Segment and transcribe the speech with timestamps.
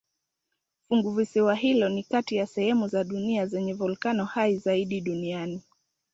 [0.87, 5.61] Funguvisiwa hilo ni kati ya sehemu za dunia zenye volkeno hai zaidi duniani.